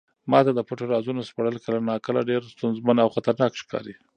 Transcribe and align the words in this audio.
ما 0.31 0.39
ته 0.45 0.51
د 0.55 0.59
پټو 0.67 0.85
رازونو 0.93 1.27
سپړل 1.29 1.55
کله 1.65 1.79
ناکله 1.89 2.19
ډېر 2.29 2.41
ستونزمن 2.53 2.97
او 3.03 3.09
خطرناک 3.15 3.51
ښکاري. 3.61 3.93